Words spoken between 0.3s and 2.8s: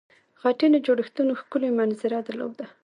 خټینو جوړښتونو ښکلې منظره درلوده.